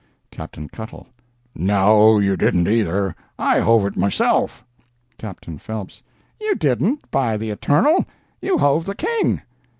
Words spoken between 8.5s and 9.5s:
hove the king."